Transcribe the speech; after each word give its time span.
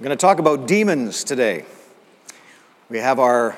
I'm 0.00 0.04
going 0.04 0.16
to 0.16 0.22
talk 0.22 0.38
about 0.38 0.66
demons 0.66 1.24
today. 1.24 1.66
We 2.88 2.96
have 3.00 3.18
our 3.18 3.54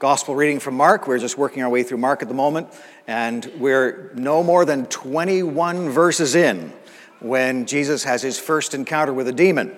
gospel 0.00 0.34
reading 0.34 0.58
from 0.58 0.74
Mark. 0.76 1.06
We're 1.06 1.20
just 1.20 1.38
working 1.38 1.62
our 1.62 1.70
way 1.70 1.84
through 1.84 1.98
Mark 1.98 2.20
at 2.20 2.26
the 2.26 2.34
moment, 2.34 2.66
and 3.06 3.48
we're 3.60 4.10
no 4.16 4.42
more 4.42 4.64
than 4.64 4.86
21 4.86 5.90
verses 5.90 6.34
in 6.34 6.72
when 7.20 7.66
Jesus 7.66 8.02
has 8.02 8.22
his 8.22 8.40
first 8.40 8.74
encounter 8.74 9.12
with 9.12 9.28
a 9.28 9.32
demon. 9.32 9.76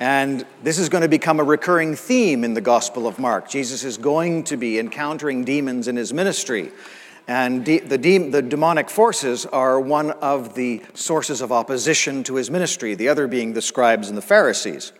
And 0.00 0.46
this 0.62 0.78
is 0.78 0.88
going 0.88 1.02
to 1.02 1.08
become 1.08 1.38
a 1.38 1.44
recurring 1.44 1.96
theme 1.96 2.42
in 2.42 2.54
the 2.54 2.62
Gospel 2.62 3.06
of 3.06 3.18
Mark. 3.18 3.46
Jesus 3.46 3.84
is 3.84 3.98
going 3.98 4.44
to 4.44 4.56
be 4.56 4.78
encountering 4.78 5.44
demons 5.44 5.86
in 5.86 5.96
his 5.96 6.14
ministry. 6.14 6.72
And 7.28 7.62
de- 7.62 7.80
the, 7.80 7.98
de- 7.98 8.30
the 8.30 8.40
demonic 8.40 8.88
forces 8.88 9.44
are 9.44 9.78
one 9.78 10.12
of 10.12 10.54
the 10.54 10.82
sources 10.94 11.42
of 11.42 11.52
opposition 11.52 12.24
to 12.24 12.36
his 12.36 12.50
ministry, 12.50 12.94
the 12.94 13.10
other 13.10 13.26
being 13.26 13.52
the 13.52 13.60
scribes 13.60 14.08
and 14.08 14.16
the 14.16 14.22
Pharisees. 14.22 14.92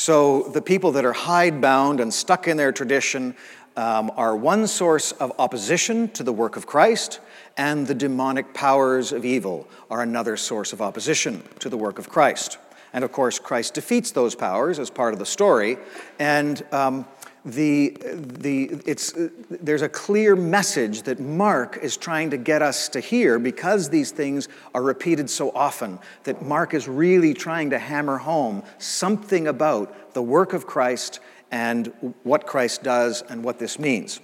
So 0.00 0.44
the 0.44 0.62
people 0.62 0.92
that 0.92 1.04
are 1.04 1.12
hidebound 1.12 2.00
and 2.00 2.10
stuck 2.10 2.48
in 2.48 2.56
their 2.56 2.72
tradition 2.72 3.36
um, 3.76 4.10
are 4.16 4.34
one 4.34 4.66
source 4.66 5.12
of 5.12 5.30
opposition 5.38 6.08
to 6.12 6.22
the 6.22 6.32
work 6.32 6.56
of 6.56 6.66
Christ, 6.66 7.20
and 7.58 7.86
the 7.86 7.94
demonic 7.94 8.54
powers 8.54 9.12
of 9.12 9.26
evil 9.26 9.68
are 9.90 10.00
another 10.00 10.38
source 10.38 10.72
of 10.72 10.80
opposition 10.80 11.42
to 11.58 11.68
the 11.68 11.76
work 11.76 11.98
of 11.98 12.08
Christ. 12.08 12.56
And 12.94 13.04
of 13.04 13.12
course, 13.12 13.38
Christ 13.38 13.74
defeats 13.74 14.10
those 14.10 14.34
powers 14.34 14.78
as 14.78 14.88
part 14.88 15.12
of 15.12 15.18
the 15.18 15.26
story. 15.26 15.76
And 16.18 16.64
um, 16.72 17.04
the, 17.44 17.96
the, 18.02 18.80
it's, 18.84 19.14
there's 19.48 19.82
a 19.82 19.88
clear 19.88 20.36
message 20.36 21.02
that 21.02 21.20
Mark 21.20 21.78
is 21.80 21.96
trying 21.96 22.30
to 22.30 22.36
get 22.36 22.60
us 22.60 22.88
to 22.90 23.00
hear 23.00 23.38
because 23.38 23.88
these 23.88 24.10
things 24.10 24.48
are 24.74 24.82
repeated 24.82 25.30
so 25.30 25.50
often, 25.52 25.98
that 26.24 26.44
Mark 26.44 26.74
is 26.74 26.86
really 26.86 27.32
trying 27.32 27.70
to 27.70 27.78
hammer 27.78 28.18
home 28.18 28.62
something 28.78 29.46
about 29.46 30.12
the 30.14 30.22
work 30.22 30.52
of 30.52 30.66
Christ 30.66 31.20
and 31.50 32.14
what 32.22 32.46
Christ 32.46 32.82
does 32.82 33.22
and 33.22 33.42
what 33.42 33.58
this 33.58 33.78
means. 33.78 34.20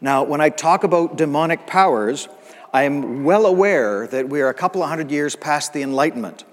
Now, 0.00 0.24
when 0.24 0.40
I 0.40 0.48
talk 0.48 0.84
about 0.84 1.16
demonic 1.16 1.66
powers, 1.66 2.28
I 2.72 2.82
am 2.82 3.24
well 3.24 3.46
aware 3.46 4.06
that 4.08 4.28
we 4.28 4.40
are 4.40 4.48
a 4.48 4.54
couple 4.54 4.82
of 4.82 4.88
hundred 4.88 5.10
years 5.10 5.36
past 5.36 5.72
the 5.72 5.82
Enlightenment. 5.82 6.44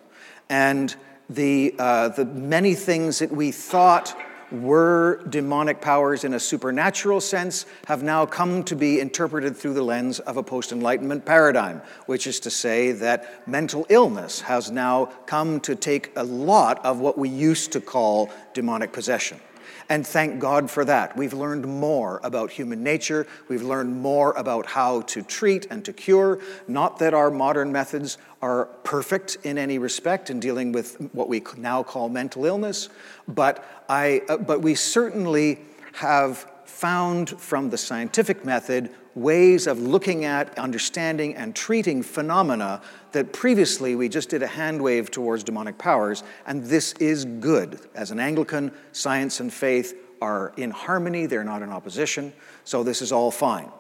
And 0.50 0.95
the, 1.29 1.73
uh, 1.79 2.09
the 2.09 2.25
many 2.25 2.75
things 2.75 3.19
that 3.19 3.31
we 3.31 3.52
thought 3.52 4.16
were 4.64 5.23
demonic 5.30 5.81
powers 5.81 6.23
in 6.23 6.34
a 6.34 6.39
supernatural 6.39 7.22
sense 7.22 7.66
have 7.86 8.03
now 8.03 8.25
come 8.25 8.64
to 8.64 8.75
be 8.75 9.00
interpreted 9.00 9.56
through 9.56 9.73
the 9.73 9.84
lens 9.84 10.20
of 10.20 10.38
a 10.38 10.44
post 10.44 10.72
Enlightenment 10.72 11.25
paradigm, 11.25 11.81
which 12.06 12.28
is 12.28 12.39
to 12.42 12.50
say 12.50 12.92
that 12.92 13.47
mental 13.47 13.86
illness 13.89 14.42
has 14.42 14.72
now 14.72 15.06
come 15.25 15.59
to 15.62 15.75
take 15.75 16.12
a 16.16 16.23
lot 16.23 16.84
of 16.86 17.00
what 17.00 17.17
we 17.17 17.30
used 17.30 17.72
to 17.73 17.81
call 17.81 18.31
demonic 18.53 18.92
possession. 18.92 19.39
And 19.88 20.05
thank 20.05 20.39
God 20.39 20.72
for 20.72 20.83
that. 20.86 21.16
We've 21.16 21.33
learned 21.33 21.66
more 21.66 22.19
about 22.23 22.52
human 22.52 22.83
nature. 22.83 23.28
We've 23.47 23.61
learned 23.61 24.02
more 24.02 24.33
about 24.33 24.66
how 24.66 25.02
to 25.02 25.22
treat 25.22 25.67
and 25.69 25.86
to 25.86 25.94
cure. 25.94 26.39
Not 26.67 27.00
that 27.00 27.14
our 27.14 27.30
modern 27.30 27.72
methods 27.72 28.17
are 28.41 28.66
perfect 28.83 29.38
in 29.44 29.58
any 29.58 29.78
respect 29.78 30.30
in 30.30 30.39
dealing 30.39 30.72
with 30.72 30.97
what 31.13 31.30
we 31.30 31.44
now 31.58 31.83
call 31.83 32.09
mental 32.09 32.45
illness, 32.45 32.89
but, 33.28 33.63
I, 33.88 34.22
uh, 34.28 34.38
but 34.38 34.61
we 34.61 34.75
certainly 34.75 35.59
have 35.94 36.50
found 36.66 37.30
from 37.39 37.69
the 37.69 37.78
scientific 37.78 38.44
method 38.44 38.89
ways 39.16 39.66
of 39.66 39.80
looking 39.80 40.25
at, 40.25 40.58
understanding, 40.59 41.36
and 41.36 41.56
treating 41.56 42.03
phenomena 42.03 42.81
that 43.16 43.31
previously 43.31 43.95
we 43.95 44.09
just 44.09 44.30
did 44.30 44.44
a 44.44 44.47
hand 44.47 44.81
wave 44.81 45.09
towards 45.09 45.44
demonic 45.44 45.77
powers, 45.77 46.21
and 46.45 46.63
this 46.66 46.91
is 46.94 47.23
good. 47.23 47.79
As 47.95 48.12
an 48.12 48.19
Anglican, 48.19 48.73
science 48.91 49.40
and 49.40 49.51
faith 49.51 49.97
are 50.22 50.53
in 50.57 50.69
harmony, 50.69 51.25
they're 51.25 51.44
not 51.44 51.62
in 51.62 51.69
opposition, 51.69 52.34
so 52.66 52.84
this 52.84 53.01
is 53.01 53.13
all 53.13 53.31
fine. 53.31 53.72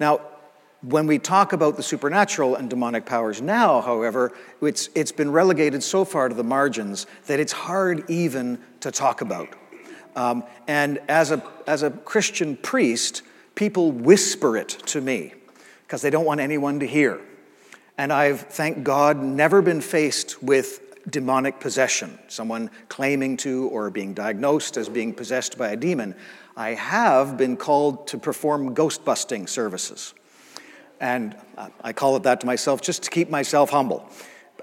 Now, 0.00 0.20
when 0.82 1.06
we 1.06 1.18
talk 1.20 1.52
about 1.52 1.76
the 1.76 1.82
supernatural 1.82 2.56
and 2.56 2.68
demonic 2.68 3.06
powers 3.06 3.40
now, 3.40 3.80
however, 3.80 4.32
it's, 4.60 4.90
it's 4.96 5.12
been 5.12 5.30
relegated 5.30 5.82
so 5.82 6.04
far 6.04 6.28
to 6.28 6.34
the 6.34 6.44
margins 6.44 7.06
that 7.26 7.38
it's 7.38 7.52
hard 7.52 8.08
even 8.10 8.58
to 8.80 8.90
talk 8.90 9.20
about. 9.20 9.48
Um, 10.16 10.42
and 10.66 10.98
as 11.08 11.30
a, 11.30 11.40
as 11.68 11.84
a 11.84 11.90
Christian 11.90 12.56
priest, 12.56 13.22
people 13.54 13.92
whisper 13.92 14.56
it 14.56 14.70
to 14.86 15.00
me 15.00 15.34
because 15.82 16.02
they 16.02 16.10
don't 16.10 16.24
want 16.24 16.40
anyone 16.40 16.80
to 16.80 16.86
hear. 16.86 17.20
And 17.98 18.12
I've, 18.12 18.40
thank 18.40 18.84
God, 18.84 19.22
never 19.22 19.62
been 19.62 19.80
faced 19.80 20.42
with 20.42 20.80
demonic 21.08 21.60
possession, 21.60 22.18
someone 22.28 22.70
claiming 22.88 23.36
to 23.38 23.68
or 23.68 23.90
being 23.90 24.12
diagnosed 24.12 24.76
as 24.76 24.88
being 24.88 25.14
possessed 25.14 25.56
by 25.56 25.70
a 25.70 25.76
demon. 25.76 26.14
I 26.56 26.70
have 26.70 27.36
been 27.36 27.56
called 27.56 28.08
to 28.08 28.18
perform 28.18 28.74
ghost 28.74 29.04
busting 29.04 29.46
services. 29.46 30.14
And 31.00 31.36
I 31.82 31.92
call 31.92 32.16
it 32.16 32.22
that 32.24 32.40
to 32.40 32.46
myself 32.46 32.80
just 32.80 33.02
to 33.04 33.10
keep 33.10 33.30
myself 33.30 33.70
humble. 33.70 34.08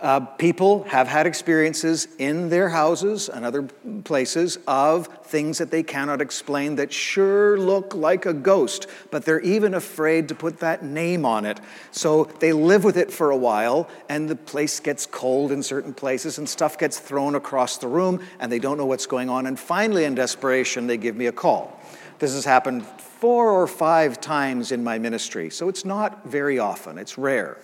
Uh, 0.04 0.20
people 0.20 0.84
have 0.84 1.08
had 1.08 1.26
experiences 1.26 2.10
in 2.20 2.50
their 2.50 2.68
houses 2.68 3.30
and 3.30 3.46
other 3.46 3.64
places 4.04 4.60
of 4.68 5.08
things 5.24 5.60
that 5.60 5.72
they 5.72 5.82
cannot 5.82 6.20
explain 6.20 6.76
that 6.76 6.92
sure 6.92 7.58
look 7.58 7.96
like 7.96 8.26
a 8.26 8.34
ghost, 8.34 8.88
but 9.12 9.24
they're 9.24 9.40
even 9.40 9.74
afraid 9.74 10.28
to 10.28 10.36
put 10.36 10.60
that 10.60 10.84
name 10.84 11.26
on 11.26 11.46
it. 11.46 11.58
So 11.92 12.26
they 12.42 12.52
live 12.52 12.84
with 12.84 12.98
it 12.98 13.14
for 13.14 13.32
a 13.32 13.38
while, 13.38 13.90
and 14.10 14.30
the 14.30 14.36
place 14.36 14.82
gets 14.82 15.06
cold 15.06 15.54
in 15.54 15.64
certain 15.64 15.94
places, 15.94 16.38
and 16.38 16.50
stuff 16.50 16.78
gets 16.78 17.00
thrown 17.00 17.36
across 17.36 17.78
the 17.78 17.88
room, 17.88 18.20
and 18.42 18.52
they 18.52 18.60
don't 18.60 18.78
know 18.78 18.86
what's 18.86 19.06
going 19.06 19.30
on. 19.30 19.46
And 19.46 19.58
finally, 19.58 20.04
in 20.04 20.16
desperation, 20.16 20.86
they 20.86 20.98
give 20.98 21.16
me 21.16 21.28
a 21.28 21.32
call. 21.32 21.80
This 22.20 22.34
has 22.34 22.44
happened 22.44 22.86
four 22.86 23.52
or 23.52 23.68
five 23.68 24.20
times 24.20 24.74
in 24.74 24.84
my 24.84 25.00
ministry, 25.00 25.50
so 25.50 25.70
it's 25.70 25.86
not 25.86 26.26
very 26.26 26.60
often, 26.60 26.98
it's 26.98 27.18
rare. 27.18 27.58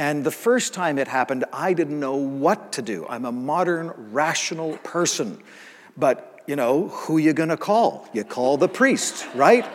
And 0.00 0.24
the 0.24 0.30
first 0.30 0.72
time 0.72 0.96
it 0.98 1.08
happened, 1.08 1.44
I 1.52 1.74
didn't 1.74 2.00
know 2.00 2.16
what 2.16 2.72
to 2.72 2.80
do. 2.80 3.04
I'm 3.06 3.26
a 3.26 3.32
modern, 3.32 3.92
rational 4.12 4.78
person. 4.78 5.42
But, 5.94 6.40
you 6.46 6.56
know, 6.56 6.88
who 6.88 7.18
you 7.18 7.34
going 7.34 7.50
to 7.50 7.58
call? 7.58 8.08
You 8.14 8.24
call 8.24 8.56
the 8.56 8.66
priest, 8.66 9.26
right? 9.34 9.66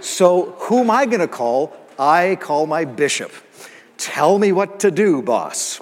so, 0.00 0.54
who 0.58 0.80
am 0.80 0.90
I 0.90 1.06
going 1.06 1.20
to 1.20 1.26
call? 1.26 1.74
I 1.98 2.36
call 2.38 2.66
my 2.66 2.84
bishop. 2.84 3.32
Tell 3.96 4.38
me 4.38 4.52
what 4.52 4.80
to 4.80 4.90
do, 4.90 5.22
boss. 5.22 5.80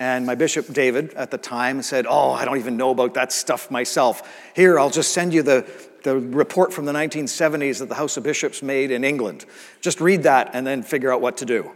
And 0.00 0.26
my 0.26 0.34
bishop, 0.34 0.66
David, 0.72 1.14
at 1.14 1.30
the 1.30 1.38
time 1.38 1.82
said, 1.82 2.06
Oh, 2.08 2.32
I 2.32 2.44
don't 2.44 2.58
even 2.58 2.76
know 2.76 2.90
about 2.90 3.14
that 3.14 3.30
stuff 3.30 3.70
myself. 3.70 4.28
Here, 4.56 4.80
I'll 4.80 4.90
just 4.90 5.12
send 5.12 5.32
you 5.32 5.44
the, 5.44 5.64
the 6.02 6.18
report 6.18 6.72
from 6.72 6.86
the 6.86 6.92
1970s 6.92 7.78
that 7.78 7.88
the 7.88 7.94
House 7.94 8.16
of 8.16 8.24
Bishops 8.24 8.64
made 8.64 8.90
in 8.90 9.04
England. 9.04 9.44
Just 9.80 10.00
read 10.00 10.24
that 10.24 10.50
and 10.54 10.66
then 10.66 10.82
figure 10.82 11.12
out 11.12 11.20
what 11.20 11.36
to 11.36 11.44
do. 11.44 11.70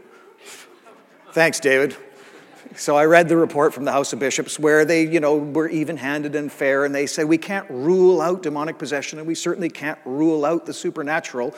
Thanks, 1.34 1.58
David. 1.58 1.96
So 2.76 2.94
I 2.94 3.06
read 3.06 3.28
the 3.28 3.36
report 3.36 3.74
from 3.74 3.84
the 3.84 3.90
House 3.90 4.12
of 4.12 4.20
Bishops 4.20 4.56
where 4.56 4.84
they, 4.84 5.04
you 5.04 5.18
know, 5.18 5.34
were 5.36 5.68
even-handed 5.68 6.36
and 6.36 6.50
fair, 6.50 6.84
and 6.84 6.94
they 6.94 7.08
said 7.08 7.26
we 7.26 7.38
can't 7.38 7.68
rule 7.68 8.20
out 8.20 8.44
demonic 8.44 8.78
possession, 8.78 9.18
and 9.18 9.26
we 9.26 9.34
certainly 9.34 9.68
can't 9.68 9.98
rule 10.04 10.44
out 10.44 10.64
the 10.64 10.72
supernatural. 10.72 11.52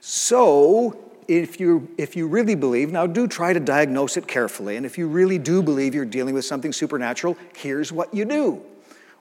So 0.00 0.98
if 1.28 1.60
you 1.60 1.90
if 1.98 2.16
you 2.16 2.26
really 2.26 2.54
believe, 2.54 2.90
now 2.90 3.06
do 3.06 3.28
try 3.28 3.52
to 3.52 3.60
diagnose 3.60 4.16
it 4.16 4.26
carefully, 4.26 4.76
and 4.76 4.86
if 4.86 4.96
you 4.96 5.06
really 5.06 5.36
do 5.36 5.62
believe 5.62 5.94
you're 5.94 6.06
dealing 6.06 6.32
with 6.34 6.46
something 6.46 6.72
supernatural, 6.72 7.36
here's 7.54 7.92
what 7.92 8.14
you 8.14 8.24
do. 8.24 8.62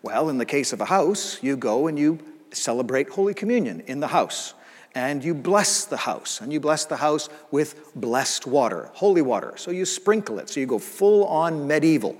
Well, 0.04 0.30
in 0.30 0.38
the 0.38 0.46
case 0.46 0.72
of 0.72 0.80
a 0.80 0.86
house, 0.86 1.44
you 1.44 1.58
go 1.58 1.88
and 1.88 2.00
you 2.00 2.20
celebrate 2.52 3.10
Holy 3.10 3.34
Communion 3.34 3.82
in 3.88 4.00
the 4.00 4.08
house 4.08 4.54
and 4.98 5.24
you 5.24 5.36
bless 5.36 5.86
the 5.86 5.96
house, 5.96 6.42
and 6.42 6.52
you 6.52 6.60
bless 6.60 6.86
the 6.86 6.98
house 6.98 7.30
with 7.52 7.94
blessed 7.96 8.48
water, 8.48 8.90
holy 8.94 9.22
water. 9.22 9.54
So 9.56 9.70
you 9.70 9.86
sprinkle 9.86 10.40
it, 10.40 10.50
so 10.50 10.60
you 10.60 10.66
go 10.66 10.80
full 10.80 11.24
on 11.26 11.68
medieval. 11.68 12.18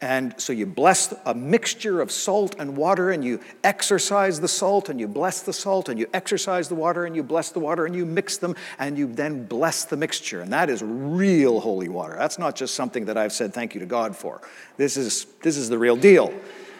And 0.00 0.34
so 0.36 0.52
you 0.52 0.66
bless 0.66 1.14
a 1.24 1.34
mixture 1.34 2.00
of 2.00 2.10
salt 2.10 2.56
and 2.58 2.76
water, 2.76 3.12
and 3.12 3.22
you 3.22 3.38
exorcise 3.62 4.40
the 4.40 4.48
salt, 4.48 4.88
and 4.88 4.98
you 4.98 5.06
bless 5.06 5.42
the 5.42 5.52
salt, 5.52 5.88
and 5.88 6.00
you 6.00 6.08
exorcise 6.12 6.68
the 6.68 6.74
water, 6.74 7.04
and 7.04 7.14
you 7.14 7.22
bless 7.22 7.50
the 7.50 7.60
water, 7.60 7.86
and 7.86 7.94
you 7.94 8.04
mix 8.04 8.38
them, 8.38 8.56
and 8.80 8.98
you 8.98 9.06
then 9.06 9.44
bless 9.46 9.84
the 9.84 9.96
mixture. 9.96 10.40
And 10.40 10.52
that 10.52 10.68
is 10.68 10.82
real 10.82 11.60
holy 11.60 11.88
water. 11.88 12.16
That's 12.18 12.40
not 12.40 12.56
just 12.56 12.74
something 12.74 13.04
that 13.04 13.16
I've 13.16 13.32
said 13.32 13.54
thank 13.54 13.72
you 13.74 13.78
to 13.78 13.86
God 13.86 14.16
for. 14.16 14.40
This 14.78 14.96
is, 14.96 15.26
this 15.42 15.56
is 15.56 15.68
the 15.68 15.78
real 15.78 15.94
deal. 15.94 16.34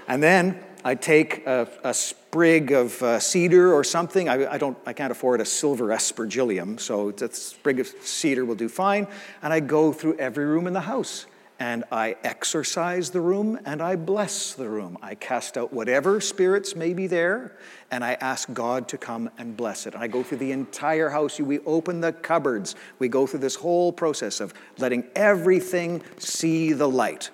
And 0.08 0.20
then 0.20 0.58
I 0.84 0.96
take 0.96 1.46
a, 1.46 1.68
a 1.84 1.94
sprig 2.30 2.70
of 2.70 3.02
uh, 3.02 3.18
cedar 3.18 3.74
or 3.74 3.82
something. 3.82 4.28
I, 4.28 4.52
I, 4.52 4.56
don't, 4.56 4.78
I 4.86 4.92
can't 4.92 5.10
afford 5.10 5.40
a 5.40 5.44
silver 5.44 5.88
aspergillum, 5.88 6.78
so 6.78 7.08
a 7.08 7.32
sprig 7.32 7.80
of 7.80 7.88
cedar 7.88 8.44
will 8.44 8.54
do 8.54 8.68
fine. 8.68 9.08
And 9.42 9.52
I 9.52 9.58
go 9.58 9.92
through 9.92 10.16
every 10.18 10.44
room 10.44 10.68
in 10.68 10.72
the 10.72 10.82
house 10.82 11.26
and 11.58 11.82
I 11.90 12.14
exorcise 12.22 13.10
the 13.10 13.20
room 13.20 13.58
and 13.64 13.82
I 13.82 13.96
bless 13.96 14.54
the 14.54 14.68
room. 14.68 14.96
I 15.02 15.16
cast 15.16 15.58
out 15.58 15.72
whatever 15.72 16.20
spirits 16.20 16.76
may 16.76 16.94
be 16.94 17.08
there 17.08 17.56
and 17.90 18.04
I 18.04 18.12
ask 18.20 18.52
God 18.52 18.86
to 18.90 18.96
come 18.96 19.28
and 19.36 19.56
bless 19.56 19.88
it. 19.88 19.94
And 19.94 20.02
I 20.04 20.06
go 20.06 20.22
through 20.22 20.38
the 20.38 20.52
entire 20.52 21.08
house. 21.10 21.40
We 21.40 21.58
open 21.60 22.00
the 22.00 22.12
cupboards. 22.12 22.76
We 23.00 23.08
go 23.08 23.26
through 23.26 23.40
this 23.40 23.56
whole 23.56 23.92
process 23.92 24.38
of 24.38 24.54
letting 24.78 25.02
everything 25.16 26.00
see 26.18 26.74
the 26.74 26.88
light. 26.88 27.30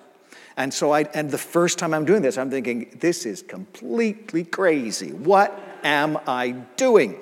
And 0.57 0.73
so 0.73 0.91
I, 0.91 1.03
and 1.13 1.29
the 1.29 1.37
first 1.37 1.77
time 1.77 1.93
I'm 1.93 2.03
doing 2.03 2.23
this, 2.23 2.37
I'm 2.37 2.49
thinking, 2.49 2.97
this 2.99 3.27
is 3.27 3.43
completely 3.43 4.43
crazy. 4.43 5.11
What 5.11 5.57
am 5.83 6.17
I 6.27 6.49
doing? 6.75 7.19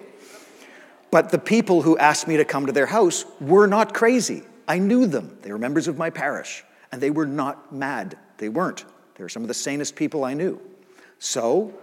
But 1.11 1.29
the 1.31 1.37
people 1.37 1.81
who 1.81 1.97
asked 1.97 2.29
me 2.29 2.37
to 2.37 2.45
come 2.45 2.65
to 2.65 2.71
their 2.71 2.85
house 2.85 3.25
were 3.41 3.67
not 3.67 3.93
crazy. 3.93 4.43
I 4.67 4.79
knew 4.79 5.05
them. 5.05 5.37
They 5.41 5.51
were 5.51 5.57
members 5.57 5.89
of 5.89 5.97
my 5.97 6.09
parish, 6.09 6.63
and 6.91 7.01
they 7.01 7.09
were 7.09 7.25
not 7.25 7.73
mad. 7.73 8.17
They 8.37 8.49
weren't. 8.49 8.85
They 9.15 9.23
were 9.23 9.29
some 9.29 9.43
of 9.43 9.49
the 9.49 9.53
sanest 9.53 9.95
people 9.95 10.23
I 10.23 10.33
knew. 10.33 10.59
So 11.19 11.73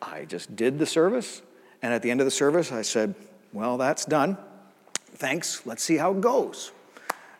I 0.00 0.26
just 0.26 0.54
did 0.56 0.78
the 0.78 0.86
service, 0.86 1.42
and 1.82 1.92
at 1.92 2.02
the 2.02 2.10
end 2.10 2.20
of 2.20 2.26
the 2.26 2.30
service, 2.30 2.70
I 2.70 2.82
said, 2.82 3.14
Well, 3.52 3.78
that's 3.78 4.04
done. 4.04 4.36
Thanks. 5.12 5.66
Let's 5.66 5.82
see 5.82 5.96
how 5.96 6.12
it 6.12 6.20
goes. 6.20 6.72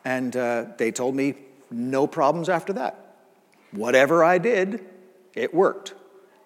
And 0.04 0.34
uh, 0.36 0.66
they 0.78 0.90
told 0.90 1.14
me 1.14 1.34
no 1.70 2.06
problems 2.06 2.48
after 2.48 2.72
that. 2.74 3.07
Whatever 3.72 4.24
I 4.24 4.38
did, 4.38 4.84
it 5.34 5.54
worked. 5.54 5.94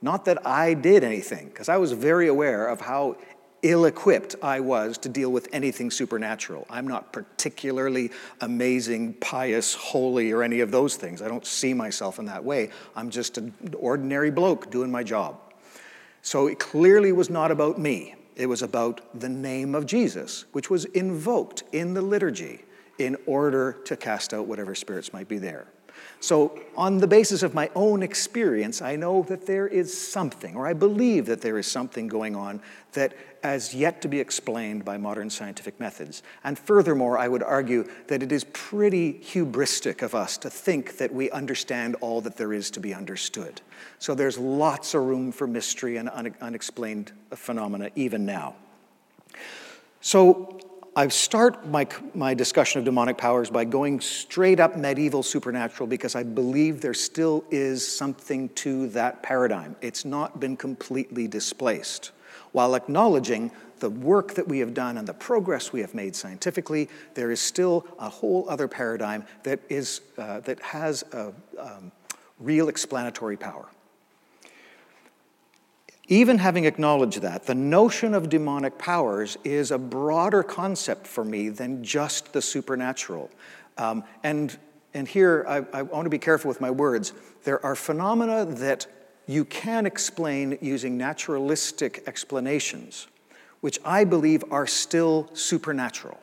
Not 0.00 0.24
that 0.24 0.46
I 0.46 0.74
did 0.74 1.04
anything, 1.04 1.48
because 1.48 1.69
I 1.69 1.76
was 1.76 1.92
very 1.92 2.28
aware 2.28 2.66
of 2.66 2.80
how 2.80 3.16
ill 3.62 3.84
equipped 3.84 4.34
I 4.42 4.58
was 4.58 4.98
to 4.98 5.08
deal 5.08 5.30
with 5.30 5.48
anything 5.52 5.90
supernatural. 5.90 6.66
I'm 6.69 6.88
not 6.88 7.12
particularly 7.12 8.10
amazing, 8.40 9.14
pious, 9.14 9.74
holy, 9.74 10.32
or 10.32 10.42
any 10.42 10.58
of 10.60 10.72
those 10.72 10.96
things. 10.96 11.22
I 11.22 11.28
don't 11.28 11.46
see 11.46 11.72
myself 11.72 12.19
in 12.19 12.24
that 12.26 12.44
way. 12.44 12.70
I'm 12.96 13.10
just 13.10 13.38
an 13.38 13.54
ordinary 13.78 14.32
bloke 14.32 14.70
doing 14.70 14.90
my 14.90 15.04
job. 15.04 15.38
So 16.22 16.48
it 16.48 16.58
clearly 16.58 17.12
was 17.12 17.30
not 17.30 17.52
about 17.52 17.78
me. 17.78 18.16
It 18.34 18.46
was 18.46 18.62
about 18.62 19.20
the 19.20 19.28
name 19.28 19.76
of 19.76 19.86
Jesus, 19.86 20.46
which 20.52 20.68
was 20.70 20.84
invoked 20.86 21.62
in 21.70 21.94
the 21.94 22.02
liturgy 22.02 22.62
in 22.98 23.16
order 23.26 23.75
to 23.84 23.96
cast 23.96 24.34
out 24.34 24.46
whatever 24.46 24.75
spirits 24.75 25.12
might 25.12 25.28
be 25.28 25.38
there. 25.38 25.68
So, 26.22 26.56
on 26.76 26.98
the 26.98 27.08
basis 27.08 27.42
of 27.42 27.52
my 27.52 27.69
own 27.74 28.00
experience, 28.00 28.80
I 28.80 28.94
know 28.94 29.24
that 29.24 29.44
there 29.44 29.66
is 29.66 29.92
something, 29.92 30.54
or 30.54 30.69
I 30.69 30.72
believe 30.72 31.26
that 31.26 31.40
there 31.40 31.58
is 31.58 31.66
something 31.66 32.06
going 32.06 32.36
on 32.36 32.62
that 32.92 33.12
has 33.42 33.74
yet 33.74 34.00
to 34.02 34.08
be 34.08 34.20
explained 34.20 34.84
by 34.84 34.98
modern 34.98 35.30
scientific 35.30 35.80
methods. 35.80 36.22
And 36.44 36.56
furthermore, 36.56 37.19
I 37.19 37.26
would 37.26 37.42
argue 37.42 37.90
that 38.06 38.22
it 38.22 38.30
is 38.30 38.44
pretty 38.52 39.14
hubristic 39.14 40.00
of 40.00 40.14
us 40.14 40.38
to 40.38 40.48
think 40.48 40.98
that 40.98 41.12
we 41.12 41.28
understand 41.32 41.96
all 42.00 42.20
that 42.20 42.36
there 42.36 42.52
is 42.52 42.70
to 42.70 42.78
be 42.78 42.94
understood. 42.94 43.60
So, 43.98 44.14
there's 44.14 44.38
lots 44.38 44.94
of 44.94 45.02
room 45.02 45.32
for 45.32 45.48
mystery 45.48 45.96
and 45.96 46.08
unexplained 46.08 47.10
phenomena 47.34 47.90
even 47.96 48.25
now. 48.25 48.54
So, 50.00 50.60
I 50.94 51.08
start 51.08 51.66
my, 51.66 51.86
my 52.14 52.34
discussion 52.34 52.78
of 52.78 52.84
demonic 52.84 53.16
powers 53.16 53.48
by 53.48 53.64
going 53.64 54.00
straight 54.02 54.60
up 54.60 54.76
medieval 54.76 55.22
supernatural 55.22 55.86
because 55.86 56.14
I 56.14 56.22
believe 56.22 56.82
there 56.82 56.92
still 56.92 57.44
is 57.50 57.86
something 57.86 58.50
to 58.56 58.88
that 58.88 59.22
paradigm. 59.22 59.74
It's 59.80 60.04
not 60.04 60.38
been 60.38 60.54
completely 60.54 61.26
displaced. 61.26 62.12
While 62.52 62.74
acknowledging 62.74 63.52
the 63.78 63.88
work 63.88 64.34
that 64.34 64.46
we 64.46 64.58
have 64.58 64.74
done 64.74 64.98
and 64.98 65.08
the 65.08 65.14
progress 65.14 65.72
we 65.72 65.80
have 65.80 65.94
made 65.94 66.14
scientifically, 66.14 66.90
there 67.14 67.30
is 67.30 67.40
still 67.40 67.86
a 67.98 68.10
whole 68.10 68.44
other 68.50 68.68
paradigm 68.68 69.24
that, 69.44 69.60
is, 69.70 70.02
uh, 70.18 70.40
that 70.40 70.60
has 70.60 71.04
a 71.12 71.32
um, 71.58 71.90
real 72.38 72.68
explanatory 72.68 73.38
power. 73.38 73.66
Even 76.12 76.37
having 76.37 76.67
acknowledged 76.67 77.23
that, 77.23 77.47
the 77.47 77.55
notion 77.55 78.12
of 78.12 78.29
demonic 78.29 78.76
powers 78.76 79.38
is 79.44 79.70
a 79.70 79.79
broader 79.79 80.43
concept 80.43 81.06
for 81.06 81.25
me 81.25 81.49
than 81.49 81.82
just 81.82 82.35
the 82.35 82.43
supernatural. 82.43 83.31
Um, 83.79 84.05
and, 84.23 84.55
and 84.93 85.09
here, 85.09 85.47
I, 85.49 85.64
I 85.73 85.81
want 85.81 86.05
to 86.05 86.11
be 86.11 86.19
careful 86.19 86.50
with 86.50 86.61
my 86.61 86.70
words. 86.70 87.14
There 87.44 87.64
are 87.64 87.75
phenomena 87.75 88.44
that 88.44 88.87
you 89.26 89.47
can 89.47 89.87
explain 89.87 90.59
using 90.61 90.99
naturalistic 90.99 92.03
explanations, 92.06 93.06
which 93.62 93.79
I 93.82 94.05
believe 94.05 94.44
are 94.50 94.67
still 94.67 95.31
supernatural 95.32 96.20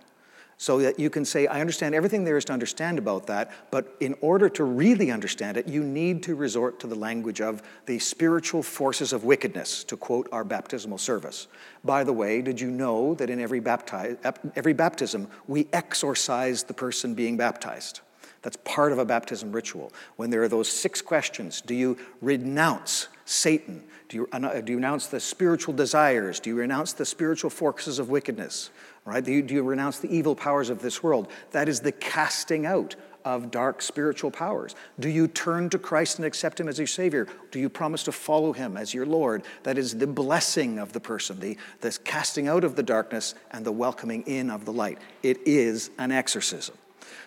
so 0.62 0.78
that 0.80 1.00
you 1.00 1.10
can 1.10 1.24
say, 1.24 1.48
I 1.48 1.62
understand 1.62 1.96
everything 1.96 2.26
there 2.26 2.36
is 2.36 2.44
to 2.46 2.54
understand 2.54 3.00
about 3.00 3.28
that, 3.28 3.50
but 3.72 3.96
in 4.02 4.14
order 4.20 4.50
to 4.50 4.66
really 4.66 5.10
understand 5.10 5.56
it, 5.56 5.70
you 5.70 5.82
need 5.82 6.22
to 6.24 6.36
resort 6.36 6.82
to 6.82 6.88
the 6.88 6.96
language 6.96 7.40
of 7.40 7.64
the 7.86 7.98
spiritual 7.98 8.62
forces 8.62 9.14
of 9.14 9.24
wickedness, 9.24 9.86
to 9.86 9.96
quote 9.96 10.28
our 10.34 10.44
baptismal 10.44 10.98
service. 10.98 11.48
By 11.86 12.04
the 12.04 12.12
way, 12.12 12.42
did 12.42 12.60
you 12.60 12.70
know 12.70 13.14
that 13.16 13.30
in 13.30 13.40
every, 13.40 13.64
every 13.66 14.74
baptism, 14.74 15.30
we 15.48 15.68
exorcise 15.72 16.64
the 16.64 16.74
person 16.74 17.14
being 17.14 17.38
baptized? 17.38 18.02
That's 18.42 18.58
part 18.66 18.92
of 18.92 19.00
a 19.00 19.06
baptism 19.06 19.54
ritual. 19.54 19.94
When 20.18 20.30
there 20.30 20.44
are 20.44 20.50
those 20.50 20.70
six 20.70 21.02
questions 21.02 21.62
do 21.62 21.74
you 21.74 21.98
renounce 22.22 23.08
Satan? 23.30 23.84
Do 24.08 24.18
you, 24.18 24.28
do 24.34 24.72
you 24.72 24.78
renounce 24.78 25.08
the 25.08 25.20
spiritual 25.20 25.74
desires? 25.74 26.40
Do 26.40 26.50
you 26.50 26.56
renounce 26.56 26.94
the 26.94 27.06
spiritual 27.06 27.52
forces 27.52 28.00
of 28.00 28.10
wickedness? 28.10 28.72
right? 29.06 29.24
Do 29.24 29.32
you, 29.32 29.42
do 29.42 29.54
you 29.54 29.64
renounce 29.64 30.00
the 30.00 30.14
evil 30.16 30.36
powers 30.36 30.70
of 30.70 30.82
this 30.82 31.02
world? 31.02 31.30
That 31.52 31.68
is 31.68 31.80
the 31.80 31.92
casting 31.92 32.66
out 32.66 32.96
of 33.26 33.52
dark 33.52 33.82
spiritual 33.82 34.32
powers? 34.32 34.76
Do 35.00 35.10
you 35.10 35.28
turn 35.28 35.70
to 35.72 35.80
Christ 35.80 36.20
and 36.20 36.26
accept 36.26 36.60
Him 36.60 36.68
as 36.68 36.78
your 36.78 36.88
Savior? 36.88 37.28
Do 37.52 37.60
you 37.60 37.70
promise 37.70 38.04
to 38.04 38.12
follow 38.12 38.54
Him 38.54 38.78
as 38.78 38.94
your 38.94 39.06
Lord? 39.06 39.44
That 39.64 39.78
is 39.78 39.98
the 39.98 40.08
blessing 40.08 40.80
of 40.80 40.94
the 40.94 41.00
person, 41.00 41.40
the, 41.40 41.58
the 41.82 41.98
casting 42.04 42.48
out 42.48 42.64
of 42.64 42.76
the 42.76 42.84
darkness 42.84 43.36
and 43.52 43.66
the 43.66 43.72
welcoming 43.72 44.24
in 44.24 44.50
of 44.50 44.66
the 44.66 44.74
light. 44.74 45.00
It 45.24 45.40
is 45.46 45.90
an 45.98 46.12
exorcism. 46.12 46.76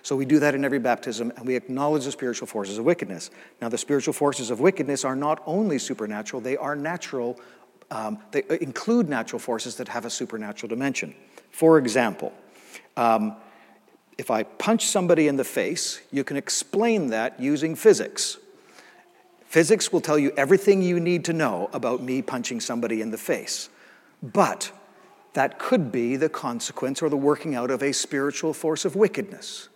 So 0.03 0.17
we 0.17 0.25
do 0.25 0.39
that 0.41 0.55
in 0.55 0.65
every 0.65 0.79
baptism, 0.79 1.33
and 1.37 1.47
we 1.47 1.57
acknowledge 1.57 2.05
the 2.05 2.13
spiritual 2.13 2.47
forces 2.47 2.79
of 2.79 2.85
wickedness. 2.85 3.31
Now, 3.61 3.69
the 3.69 3.79
spiritual 3.79 4.15
forces 4.15 4.51
of 4.51 4.61
wickedness 4.61 5.05
are 5.05 5.17
not 5.17 5.43
only 5.47 5.79
supernatural, 5.79 6.41
they 6.43 6.57
are 6.57 6.77
natural, 6.77 7.39
um, 7.91 8.19
they 8.31 8.43
include 8.61 9.09
natural 9.09 9.39
forces 9.39 9.77
that 9.77 9.89
have 9.89 10.05
a 10.05 10.11
supernatural 10.11 10.69
dimension. 10.69 11.15
For 11.51 11.79
example, 11.79 12.33
um, 12.97 13.37
if 14.19 14.31
I 14.31 14.43
punch 14.43 14.87
somebody 14.87 15.29
in 15.29 15.37
the 15.37 15.45
face, 15.45 16.01
you 16.11 16.25
can 16.25 16.37
explain 16.37 17.09
that 17.09 17.41
using 17.41 17.75
physics. 17.75 18.39
Physics 19.47 19.93
will 19.93 20.01
tell 20.01 20.19
you 20.19 20.33
everything 20.37 20.81
you 20.81 20.99
need 20.99 21.25
to 21.27 21.33
know 21.33 21.69
about 21.73 22.03
me 22.03 22.23
punching 22.23 22.61
somebody 22.61 23.03
in 23.03 23.11
the 23.11 23.19
face. 23.19 23.69
But 24.23 24.73
that 25.35 25.59
could 25.59 25.91
be 25.91 26.17
the 26.17 26.29
consequence 26.29 27.03
or 27.03 27.09
the 27.09 27.17
working 27.17 27.55
out 27.55 27.71
of 27.71 27.83
a 27.83 27.93
spiritual 27.93 28.55
force 28.55 28.85
of 28.85 28.97
wickedness. 28.97 29.69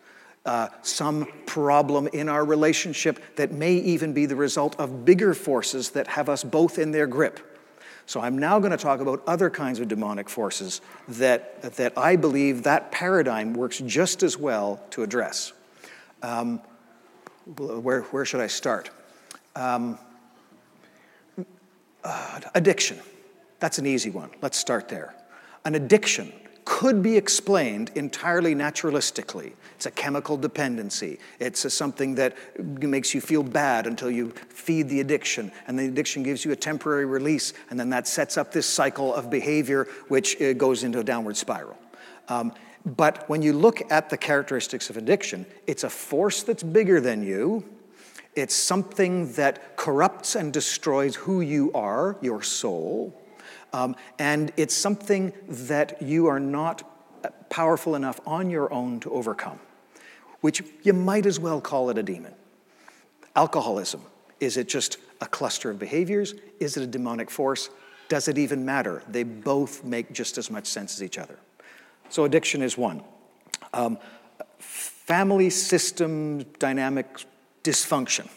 Uh, 0.46 0.68
some 0.82 1.26
problem 1.44 2.06
in 2.12 2.28
our 2.28 2.44
relationship 2.44 3.20
that 3.34 3.50
may 3.50 3.74
even 3.74 4.12
be 4.12 4.26
the 4.26 4.36
result 4.36 4.78
of 4.78 5.04
bigger 5.04 5.34
forces 5.34 5.90
that 5.90 6.06
have 6.06 6.28
us 6.28 6.44
both 6.44 6.78
in 6.78 6.92
their 6.92 7.08
grip. 7.08 7.40
So 8.06 8.20
I'm 8.20 8.38
now 8.38 8.60
going 8.60 8.70
to 8.70 8.76
talk 8.76 9.00
about 9.00 9.24
other 9.26 9.50
kinds 9.50 9.80
of 9.80 9.88
demonic 9.88 10.28
forces 10.28 10.80
that, 11.08 11.60
that 11.62 11.98
I 11.98 12.14
believe 12.14 12.62
that 12.62 12.92
paradigm 12.92 13.54
works 13.54 13.80
just 13.80 14.22
as 14.22 14.38
well 14.38 14.80
to 14.90 15.02
address. 15.02 15.52
Um, 16.22 16.60
where, 17.56 18.02
where 18.02 18.24
should 18.24 18.40
I 18.40 18.46
start? 18.46 18.90
Um, 19.56 19.98
uh, 22.04 22.40
addiction. 22.54 23.00
That's 23.58 23.78
an 23.78 23.86
easy 23.86 24.10
one. 24.10 24.30
Let's 24.40 24.58
start 24.58 24.88
there. 24.88 25.12
An 25.64 25.74
addiction 25.74 26.32
could 26.66 27.00
be 27.00 27.16
explained 27.16 27.92
entirely 27.94 28.54
naturalistically. 28.54 29.52
It's 29.76 29.86
a 29.86 29.90
chemical 29.90 30.36
dependency. 30.36 31.18
It's 31.38 31.64
a 31.64 31.70
something 31.70 32.16
that 32.16 32.36
makes 32.58 33.14
you 33.14 33.20
feel 33.20 33.44
bad 33.44 33.86
until 33.86 34.10
you 34.10 34.30
feed 34.48 34.88
the 34.88 35.00
addiction, 35.00 35.52
and 35.68 35.78
the 35.78 35.86
addiction 35.86 36.24
gives 36.24 36.44
you 36.44 36.50
a 36.50 36.56
temporary 36.56 37.06
release, 37.06 37.54
and 37.70 37.78
then 37.78 37.88
that 37.90 38.08
sets 38.08 38.36
up 38.36 38.52
this 38.52 38.66
cycle 38.66 39.14
of 39.14 39.30
behavior 39.30 39.86
which 40.08 40.42
uh, 40.42 40.52
goes 40.54 40.82
into 40.82 40.98
a 40.98 41.04
downward 41.04 41.36
spiral. 41.36 41.78
Um, 42.28 42.52
but 42.84 43.28
when 43.28 43.42
you 43.42 43.52
look 43.52 43.90
at 43.90 44.10
the 44.10 44.16
characteristics 44.16 44.90
of 44.90 44.96
addiction, 44.96 45.46
it's 45.66 45.84
a 45.84 45.90
force 45.90 46.42
that's 46.42 46.62
bigger 46.64 47.00
than 47.00 47.22
you. 47.22 47.64
It's 48.34 48.54
something 48.54 49.32
that 49.34 49.76
corrupts 49.76 50.34
and 50.34 50.52
destroys 50.52 51.14
who 51.14 51.40
you 51.40 51.72
are, 51.74 52.18
your 52.20 52.42
soul. 52.42 53.22
Um, 53.72 53.96
and 54.18 54.52
it's 54.56 54.74
something 54.74 55.32
that 55.48 56.00
you 56.00 56.26
are 56.26 56.40
not 56.40 56.82
powerful 57.50 57.94
enough 57.94 58.20
on 58.26 58.50
your 58.50 58.72
own 58.72 59.00
to 59.00 59.10
overcome, 59.10 59.58
which 60.40 60.62
you 60.82 60.92
might 60.92 61.26
as 61.26 61.38
well 61.38 61.60
call 61.60 61.90
it 61.90 61.98
a 61.98 62.02
demon. 62.02 62.34
Alcoholism 63.34 64.02
is 64.38 64.56
it 64.56 64.68
just 64.68 64.98
a 65.20 65.26
cluster 65.26 65.70
of 65.70 65.78
behaviors? 65.78 66.34
Is 66.60 66.76
it 66.76 66.82
a 66.82 66.86
demonic 66.86 67.30
force? 67.30 67.70
Does 68.08 68.28
it 68.28 68.36
even 68.38 68.64
matter? 68.64 69.02
They 69.08 69.22
both 69.22 69.82
make 69.82 70.12
just 70.12 70.36
as 70.36 70.50
much 70.50 70.66
sense 70.66 70.94
as 70.94 71.02
each 71.02 71.18
other. 71.18 71.38
So, 72.10 72.24
addiction 72.24 72.62
is 72.62 72.76
one. 72.76 73.02
Um, 73.72 73.98
family 74.58 75.50
system 75.50 76.42
dynamic 76.58 77.06
dysfunction 77.64 78.28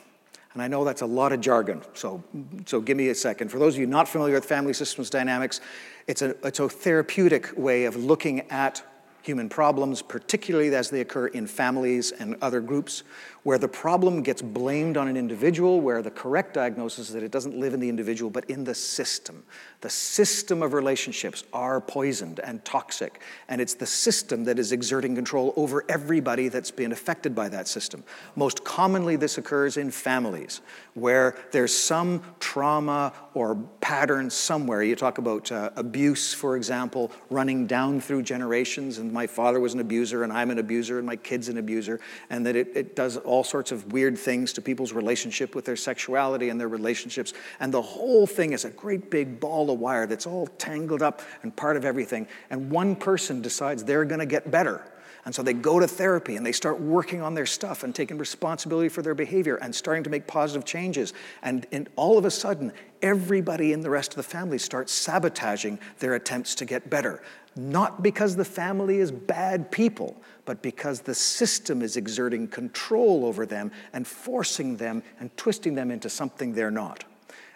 and 0.60 0.64
I 0.66 0.68
know 0.68 0.84
that's 0.84 1.02
a 1.02 1.06
lot 1.06 1.32
of 1.32 1.40
jargon, 1.40 1.82
so, 1.94 2.22
so 2.66 2.82
give 2.82 2.98
me 2.98 3.08
a 3.08 3.16
second. 3.16 3.50
For 3.50 3.60
those 3.60 3.76
of 3.76 3.80
you 3.80 3.88
not 3.88 4.10
familiar 4.10 4.34
with 4.34 4.44
family 4.44 4.74
systems 4.74 5.10
dynamics, 5.10 5.62
it's 6.06 6.22
a, 6.22 6.36
it's 6.46 6.60
a 6.60 6.68
therapeutic 6.68 7.58
way 7.58 7.86
of 7.86 7.96
looking 7.96 8.42
at 8.52 8.84
human 9.22 9.50
problems, 9.50 10.02
particularly 10.02 10.74
as 10.74 10.90
they 10.90 11.02
occur 11.02 11.28
in 11.28 11.48
families 11.48 12.12
and 12.12 12.36
other 12.42 12.62
groups, 12.62 13.04
where 13.44 13.58
the 13.58 13.68
problem 13.68 14.22
gets 14.22 14.42
blamed 14.42 14.98
on 14.98 15.08
an 15.08 15.16
individual, 15.16 15.80
where 15.82 16.02
the 16.02 16.12
correct 16.12 16.54
diagnosis 16.54 17.08
is 17.08 17.14
that 17.14 17.24
it 17.24 17.32
doesn't 17.32 17.58
live 17.58 17.74
in 17.74 17.80
the 17.80 17.90
individual, 17.90 18.30
but 18.30 18.50
in 18.50 18.64
the 18.64 18.76
system. 18.76 19.44
The 19.82 19.90
system 19.90 20.62
of 20.62 20.74
relationships 20.74 21.46
are 21.54 21.80
poisoned 21.80 22.40
and 22.42 22.64
toxic, 22.66 23.22
and 23.48 23.62
it's 23.62 23.76
the 23.76 23.86
system 23.86 24.44
that 24.44 24.60
is 24.60 24.72
exerting 24.72 25.16
control 25.16 25.54
over 25.56 25.86
everybody 25.88 26.50
that's 26.50 26.72
been 26.72 26.92
affected 26.92 27.34
by 27.34 27.48
that 27.50 27.68
system. 27.68 28.04
Most 28.36 28.64
commonly, 28.66 29.16
this 29.16 29.38
occurs 29.38 29.78
in 29.78 29.90
families, 29.90 30.60
where 30.94 31.36
there's 31.52 31.74
some 31.74 32.22
trauma 32.40 33.14
or 33.34 33.56
pattern 33.80 34.30
somewhere. 34.30 34.84
You 34.84 34.98
talk 34.98 35.18
about 35.18 35.50
uh, 35.52 35.70
abuse, 35.78 36.34
for 36.34 36.58
example, 36.58 37.12
running 37.30 37.68
down 37.68 38.02
through 38.02 38.24
generations, 38.24 38.98
and 38.98 39.09
my 39.14 39.28
father 39.28 39.60
was 39.60 39.74
an 39.74 39.80
abuser, 39.80 40.24
and 40.24 40.32
I'm 40.32 40.52
an 40.52 40.60
abuser, 40.60 40.98
and 40.98 41.06
my 41.06 41.16
kid's 41.16 41.50
an 41.50 41.58
abuser, 41.58 42.00
and 42.30 42.46
that 42.46 42.56
it, 42.56 42.76
it 42.76 42.96
does 42.96 43.18
all 43.18 43.44
sorts 43.44 43.72
of 43.72 43.92
weird 43.92 44.18
things 44.18 44.54
to 44.54 44.62
people's 44.62 44.94
relationship 44.94 45.56
with 45.56 45.66
their 45.66 45.76
sexuality 45.76 46.50
and 46.50 46.60
their 46.60 46.68
relationships. 46.68 47.34
And 47.60 47.74
the 47.74 47.82
whole 47.82 48.28
thing 48.28 48.54
is 48.54 48.66
a 48.66 48.70
great 48.70 49.10
big 49.10 49.40
ball 49.40 49.70
of 49.72 49.80
wire 49.80 50.08
that's 50.08 50.26
all 50.26 50.48
tangled 50.48 51.02
up 51.02 51.22
and 51.44 51.56
part 51.56 51.78
of 51.78 51.86
everything. 51.86 52.28
And 52.50 52.70
one 52.70 52.96
person 52.96 53.42
decides 53.42 53.84
they're 53.84 54.06
going 54.06 54.20
to 54.20 54.26
get 54.26 54.50
better. 54.52 54.84
And 55.26 55.36
so 55.36 55.44
they 55.44 55.54
go 55.54 55.80
to 55.80 55.88
therapy 55.88 56.36
and 56.38 56.46
they 56.46 56.52
start 56.52 56.80
working 56.80 57.22
on 57.22 57.34
their 57.34 57.46
stuff 57.46 57.84
and 57.84 57.94
taking 57.94 58.18
responsibility 58.18 58.90
for 58.90 59.02
their 59.02 59.16
behavior 59.16 59.58
and 59.58 59.76
starting 59.76 60.04
to 60.04 60.10
make 60.10 60.28
positive 60.28 60.66
changes. 60.66 61.14
And, 61.42 61.66
and 61.72 61.90
all 61.96 62.18
of 62.18 62.26
a 62.26 62.32
sudden, 62.32 62.72
everybody 63.02 63.74
in 63.74 63.82
the 63.82 63.90
rest 63.90 64.12
of 64.12 64.16
the 64.16 64.24
family 64.24 64.58
starts 64.58 64.94
sabotaging 64.94 65.80
their 66.00 66.16
attempts 66.16 66.56
to 66.56 66.66
get 66.66 66.90
better. 66.90 67.22
Not 67.56 68.02
because 68.02 68.36
the 68.36 68.46
family 68.46 69.00
is 69.00 69.12
bad 69.12 69.72
people, 69.72 70.22
but 70.46 70.62
because 70.62 71.02
the 71.02 71.16
system 71.16 71.82
is 71.82 71.98
exerting 71.98 72.48
control 72.48 73.26
over 73.26 73.46
them 73.46 73.72
and 73.92 74.08
forcing 74.08 74.78
them 74.78 75.04
and 75.20 75.36
twisting 75.36 75.76
them 75.76 75.92
into 75.92 76.10
something 76.10 76.54
they're 76.54 76.72
not. 76.72 77.04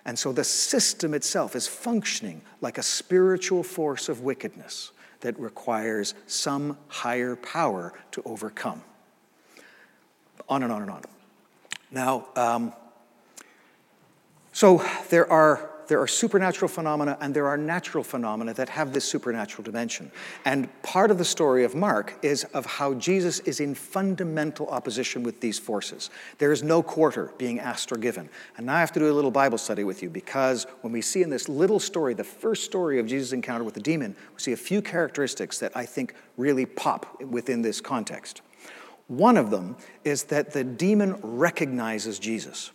And 0.06 0.20
so 0.20 0.34
the 0.34 0.44
system 0.44 1.14
itself 1.14 1.56
is 1.56 1.68
functioning 1.68 2.42
like 2.60 2.78
a 2.78 2.84
spiritual 2.84 3.64
force 3.64 4.10
of 4.10 4.22
wickedness 4.22 4.92
that 5.24 5.40
requires 5.40 6.14
some 6.28 6.78
higher 6.88 7.36
power 7.36 7.94
to 8.12 8.22
overcome. 8.24 8.82
On 10.48 10.62
and 10.62 10.72
on 10.72 10.82
and 10.82 10.92
on. 10.92 11.02
Now, 11.92 12.28
um, 12.36 12.74
so 14.52 14.86
there 15.10 15.30
are 15.32 15.70
there 15.94 16.02
are 16.02 16.08
supernatural 16.08 16.68
phenomena 16.68 17.16
and 17.22 17.36
there 17.36 17.46
are 17.46 17.56
natural 17.56 18.04
phenomena 18.04 18.52
that 18.52 18.68
have 18.68 18.94
this 18.94 19.06
supernatural 19.06 19.64
dimension. 19.64 20.12
And 20.44 20.68
part 20.82 21.12
of 21.12 21.20
the 21.20 21.24
story 21.24 21.64
of 21.66 21.76
Mark 21.76 22.18
is 22.24 22.46
of 22.46 22.66
how 22.66 22.96
Jesus 22.96 23.38
is 23.42 23.60
in 23.60 23.76
fundamental 23.76 24.68
opposition 24.70 25.22
with 25.22 25.40
these 25.40 25.60
forces. 25.60 26.10
There 26.40 26.52
is 26.52 26.64
no 26.64 26.82
quarter 26.82 27.32
being 27.38 27.60
asked 27.60 27.92
or 27.92 27.98
given. 27.98 28.28
And 28.58 28.66
now 28.66 28.74
I 28.74 28.80
have 28.80 28.92
to 28.94 29.00
do 29.00 29.12
a 29.12 29.14
little 29.14 29.30
Bible 29.30 29.60
study 29.60 29.84
with 29.84 30.02
you 30.02 30.10
because 30.10 30.66
when 30.82 30.92
we 30.92 31.04
see 31.04 31.22
in 31.22 31.30
this 31.30 31.48
little 31.48 31.80
story, 31.80 32.16
the 32.16 32.24
first 32.24 32.64
story 32.64 32.98
of 32.98 33.06
Jesus' 33.06 33.32
encounter 33.32 33.64
with 33.64 33.76
the 33.76 33.80
demon, 33.80 34.16
we 34.34 34.40
see 34.40 34.54
a 34.54 34.58
few 34.58 34.82
characteristics 34.82 35.60
that 35.60 35.78
I 35.78 35.86
think 35.86 36.16
really 36.38 36.66
pop 36.66 37.22
within 37.22 37.62
this 37.62 37.80
context. 37.80 38.42
One 39.06 39.38
of 39.38 39.52
them 39.52 39.78
is 40.04 40.24
that 40.24 40.54
the 40.54 40.64
demon 40.64 41.20
recognizes 41.22 42.18
Jesus. 42.18 42.72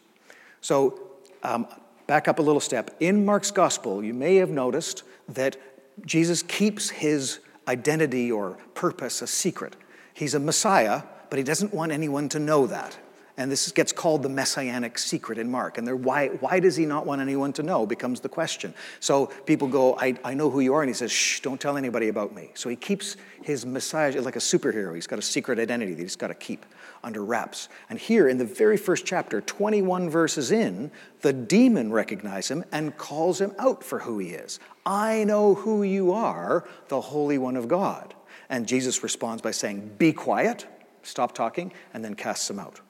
So, 0.61 1.01
um, 1.43 1.67
back 2.09 2.27
up 2.27 2.41
a 2.41 2.43
little 2.43 2.61
step. 2.61 2.91
In 2.99 3.25
Mark's 3.25 3.53
gospel, 3.53 4.03
you 4.03 4.15
may 4.15 4.37
have 4.37 4.51
noticed 4.51 5.05
that 5.29 5.57
Jesus 6.05 6.43
keeps 6.43 6.91
his 6.91 7.39
identity 7.69 8.33
or 8.33 8.59
purpose 8.75 9.23
a 9.23 9.27
secret. 9.29 9.77
He's 10.15 10.35
a 10.35 10.41
Messiah, 10.41 11.03
but 11.31 11.39
he 11.39 11.45
doesn't 11.45 11.73
want 11.73 11.93
anyone 11.93 12.29
to 12.31 12.41
know 12.41 12.67
that. 12.67 12.99
And 13.39 13.53
this 13.53 13.71
gets 13.71 13.93
called 13.93 14.25
the 14.25 14.29
messianic 14.29 14.99
secret 14.99 15.39
in 15.39 15.49
Mark. 15.49 15.79
And 15.79 15.87
there, 15.87 15.95
why, 15.95 16.27
why 16.41 16.59
does 16.59 16.75
he 16.75 16.85
not 16.85 17.07
want 17.07 17.21
anyone 17.21 17.53
to 17.53 17.63
know 17.63 17.87
becomes 17.87 18.19
the 18.19 18.29
question. 18.29 18.75
So 18.99 19.27
people 19.47 19.69
go, 19.69 19.97
I, 19.97 20.17
I 20.25 20.35
know 20.35 20.51
who 20.51 20.59
you 20.59 20.75
are. 20.75 20.83
And 20.83 20.91
he 20.91 20.95
says, 20.95 21.13
shh, 21.13 21.39
don't 21.39 21.61
tell 21.61 21.77
anybody 21.77 22.09
about 22.09 22.35
me. 22.35 22.51
So 22.55 22.69
he 22.69 22.75
keeps 22.75 23.17
his 23.41 23.65
Messiah 23.65 24.21
like 24.21 24.35
a 24.35 24.41
superhero. 24.41 24.93
He's 24.93 25.07
got 25.07 25.21
a 25.21 25.23
secret 25.23 25.61
identity 25.61 25.95
that 25.95 26.03
he's 26.03 26.17
got 26.17 26.29
to 26.29 26.35
keep 26.35 26.67
under 27.05 27.25
wraps. 27.25 27.69
And 27.89 27.97
here 27.97 28.29
in 28.29 28.39
the 28.39 28.45
very 28.45 28.77
first 28.77 29.07
chapter, 29.07 29.41
21 29.41 30.11
verses 30.11 30.51
in, 30.51 30.91
the 31.21 31.33
demon 31.33 31.93
recognizes 31.93 32.51
him 32.51 32.65
and 32.73 32.97
calls 32.97 33.41
him 33.41 33.55
out 33.57 33.85
for 33.85 34.01
who 34.01 34.19
he 34.19 34.31
is. 34.31 34.59
I 34.85 35.23
know 35.23 35.55
who 35.55 35.85
you 35.85 36.11
are, 36.11 36.67
the 36.89 37.01
Holy 37.01 37.39
One 37.39 37.55
of 37.55 37.69
God. 37.69 38.15
And 38.49 38.67
Jesus 38.67 39.05
responds 39.05 39.43
by 39.43 39.53
saying, 39.53 39.95
Be 39.97 40.13
quiet, 40.13 40.67
stop 41.05 41.37
talking, 41.37 41.73
and 41.95 42.05
then 42.05 42.15
casts 42.15 42.51
him 42.51 42.59
out. 42.59 42.81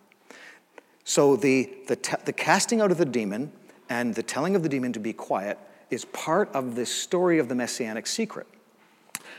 So 1.08 1.36
the, 1.36 1.70
the, 1.86 2.18
the 2.26 2.34
casting 2.34 2.82
out 2.82 2.90
of 2.90 2.98
the 2.98 3.06
demon 3.06 3.50
and 3.88 4.14
the 4.14 4.22
telling 4.22 4.54
of 4.54 4.62
the 4.62 4.68
demon 4.68 4.92
to 4.92 5.00
be 5.00 5.14
quiet 5.14 5.58
is 5.88 6.04
part 6.04 6.50
of 6.52 6.74
the 6.74 6.84
story 6.84 7.38
of 7.38 7.48
the 7.48 7.54
messianic 7.54 8.06
secret. 8.06 8.46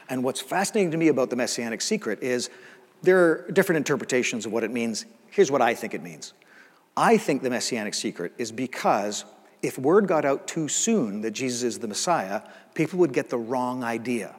And 0.10 0.24
what's 0.24 0.42
fascinating 0.42 0.90
to 0.90 0.98
me 0.98 1.10
about 1.10 1.30
the 1.30 1.36
messianic 1.36 1.82
secret 1.82 2.24
is 2.24 2.50
there 3.04 3.20
are 3.20 3.52
different 3.52 3.78
interpretations 3.78 4.48
of 4.48 4.52
what 4.52 4.64
it 4.64 4.72
means. 4.72 5.06
Here's 5.30 5.52
what 5.52 5.62
I 5.62 5.76
think 5.76 5.94
it 5.94 6.02
means 6.02 6.34
I 6.98 7.18
think 7.18 7.44
the 7.44 7.52
messianic 7.52 7.94
secret 7.94 8.34
is 8.40 8.52
because 8.52 9.24
if 9.62 9.78
word 9.78 10.08
got 10.08 10.26
out 10.26 10.48
too 10.48 10.70
soon 10.70 11.22
that 11.22 11.32
Jesus 11.32 11.62
is 11.62 11.78
the 11.78 11.88
Messiah, 11.88 12.42
people 12.74 12.98
would 12.98 13.14
get 13.14 13.30
the 13.30 13.38
wrong 13.38 13.84
idea. 13.84 14.36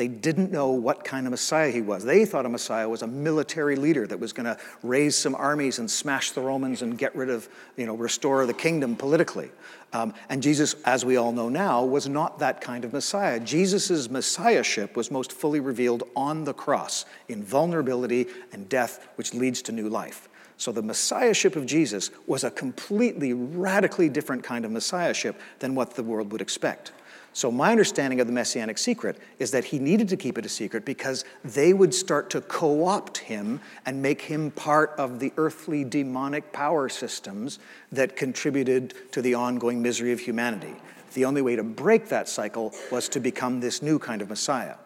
They 0.00 0.08
didn't 0.08 0.50
know 0.50 0.70
what 0.70 1.04
kind 1.04 1.26
of 1.26 1.30
Messiah 1.30 1.70
he 1.70 1.82
was. 1.82 2.06
They 2.06 2.24
thought 2.24 2.46
a 2.46 2.48
Messiah 2.48 2.88
was 2.88 3.02
a 3.02 3.06
military 3.06 3.76
leader 3.76 4.06
that 4.06 4.18
was 4.18 4.32
going 4.32 4.46
to 4.46 4.56
raise 4.82 5.14
some 5.14 5.34
armies 5.34 5.78
and 5.78 5.90
smash 5.90 6.30
the 6.30 6.40
Romans 6.40 6.80
and 6.80 6.96
get 6.96 7.14
rid 7.14 7.28
of, 7.28 7.50
you 7.76 7.84
know, 7.84 7.94
restore 7.94 8.46
the 8.46 8.54
kingdom 8.54 8.96
politically. 8.96 9.50
Um, 9.92 10.14
and 10.30 10.42
Jesus, 10.42 10.74
as 10.86 11.04
we 11.04 11.18
all 11.18 11.32
know 11.32 11.50
now, 11.50 11.84
was 11.84 12.08
not 12.08 12.38
that 12.38 12.62
kind 12.62 12.86
of 12.86 12.94
Messiah. 12.94 13.38
Jesus' 13.40 14.08
Messiahship 14.08 14.96
was 14.96 15.10
most 15.10 15.32
fully 15.32 15.60
revealed 15.60 16.04
on 16.16 16.44
the 16.44 16.54
cross 16.54 17.04
in 17.28 17.44
vulnerability 17.44 18.26
and 18.54 18.70
death, 18.70 19.06
which 19.16 19.34
leads 19.34 19.60
to 19.60 19.70
new 19.70 19.90
life. 19.90 20.30
So 20.56 20.72
the 20.72 20.80
Messiahship 20.80 21.56
of 21.56 21.66
Jesus 21.66 22.10
was 22.26 22.42
a 22.42 22.50
completely, 22.50 23.34
radically 23.34 24.08
different 24.08 24.44
kind 24.44 24.64
of 24.64 24.70
Messiahship 24.70 25.38
than 25.58 25.74
what 25.74 25.90
the 25.92 26.02
world 26.02 26.32
would 26.32 26.40
expect. 26.40 26.92
So, 27.32 27.52
my 27.52 27.70
understanding 27.70 28.20
of 28.20 28.26
the 28.26 28.32
messianic 28.32 28.76
secret 28.76 29.16
is 29.38 29.52
that 29.52 29.64
he 29.64 29.78
needed 29.78 30.08
to 30.08 30.16
keep 30.16 30.36
it 30.36 30.44
a 30.44 30.48
secret 30.48 30.84
because 30.84 31.24
they 31.44 31.72
would 31.72 31.94
start 31.94 32.28
to 32.30 32.40
co 32.40 32.86
opt 32.86 33.18
him 33.18 33.60
and 33.86 34.02
make 34.02 34.22
him 34.22 34.50
part 34.50 34.90
of 34.98 35.20
the 35.20 35.32
earthly 35.36 35.84
demonic 35.84 36.52
power 36.52 36.88
systems 36.88 37.60
that 37.92 38.16
contributed 38.16 38.94
to 39.12 39.22
the 39.22 39.34
ongoing 39.34 39.80
misery 39.80 40.12
of 40.12 40.18
humanity. 40.18 40.74
The 41.14 41.24
only 41.24 41.40
way 41.40 41.54
to 41.54 41.62
break 41.62 42.08
that 42.08 42.28
cycle 42.28 42.74
was 42.90 43.08
to 43.10 43.20
become 43.20 43.60
this 43.60 43.80
new 43.80 44.00
kind 44.00 44.22
of 44.22 44.28
Messiah. 44.28 44.76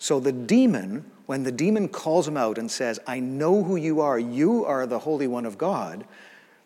So, 0.00 0.18
the 0.18 0.32
demon, 0.32 1.08
when 1.26 1.44
the 1.44 1.52
demon 1.52 1.88
calls 1.88 2.26
him 2.26 2.36
out 2.36 2.58
and 2.58 2.68
says, 2.68 2.98
I 3.06 3.20
know 3.20 3.62
who 3.62 3.76
you 3.76 4.00
are, 4.00 4.18
you 4.18 4.64
are 4.64 4.86
the 4.88 4.98
Holy 4.98 5.28
One 5.28 5.46
of 5.46 5.56
God, 5.56 6.04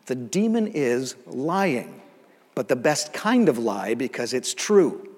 the 0.07 0.15
demon 0.15 0.67
is 0.67 1.15
lying, 1.27 2.01
but 2.55 2.69
the 2.69 2.77
best 2.77 3.13
kind 3.13 3.51
of 3.51 3.59
lie 3.59 3.93
because 3.93 4.33
it's 4.33 4.55
true. 4.55 5.09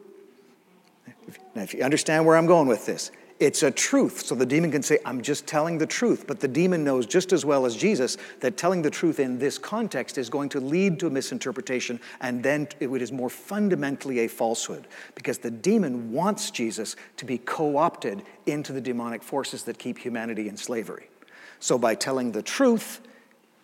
Now, 1.55 1.63
if 1.63 1.75
you 1.75 1.83
understand 1.83 2.25
where 2.25 2.37
I'm 2.37 2.47
going 2.47 2.69
with 2.69 2.87
this, 2.87 3.11
it's 3.43 3.65
a 3.65 3.73
truth. 3.73 4.25
So 4.25 4.37
the 4.37 4.47
demon 4.47 4.71
can 4.71 4.85
say, 4.85 4.99
I'm 5.05 5.21
just 5.21 5.49
telling 5.49 5.77
the 5.77 5.87
truth. 5.87 6.27
But 6.29 6.39
the 6.39 6.47
demon 6.47 6.85
knows 6.85 7.07
just 7.07 7.33
as 7.33 7.45
well 7.45 7.67
as 7.67 7.75
Jesus 7.75 8.17
that 8.39 8.57
telling 8.57 8.83
the 8.83 8.91
truth 8.91 9.19
in 9.19 9.39
this 9.39 9.59
context 9.59 10.17
is 10.17 10.31
going 10.31 10.49
to 10.51 10.61
lead 10.61 11.01
to 11.01 11.09
a 11.09 11.11
misinterpretation, 11.11 11.99
and 12.21 12.41
then 12.43 12.69
it 12.79 12.89
is 12.89 13.11
more 13.11 13.29
fundamentally 13.29 14.21
a 14.21 14.29
falsehood. 14.29 14.87
Because 15.17 15.39
the 15.39 15.51
demon 15.51 16.13
wants 16.13 16.53
Jesus 16.53 16.95
to 17.17 17.25
be 17.25 17.39
co 17.39 17.77
opted 17.77 18.23
into 18.47 18.73
the 18.73 18.81
demonic 18.81 19.25
forces 19.25 19.65
that 19.65 19.77
keep 19.77 19.99
humanity 19.99 20.49
in 20.49 20.57
slavery. 20.57 21.09
So 21.59 21.79
by 21.79 21.97
telling 21.97 22.31
the 22.33 22.43
truth 22.43 23.01